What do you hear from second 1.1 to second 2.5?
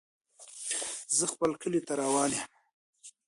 زه خپل کلي ته روان يم.